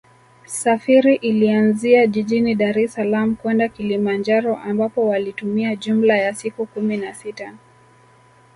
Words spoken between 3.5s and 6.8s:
Kilimanjaro ambapo walitumia jumla ya siku